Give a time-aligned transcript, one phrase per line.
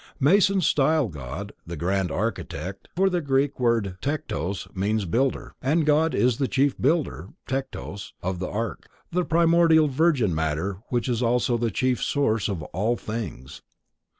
[0.19, 6.15] Masons style God the "Grand Architect," for the Greek word tektos means builder, and God
[6.15, 11.69] is the Chief Builder (tektos) of arche: the primordial virgin matter which is also the
[11.69, 13.61] chief source of all things.